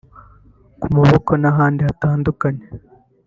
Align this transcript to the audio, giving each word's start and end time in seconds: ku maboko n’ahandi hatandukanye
ku 0.79 0.85
maboko 0.97 1.31
n’ahandi 1.41 1.81
hatandukanye 1.87 2.65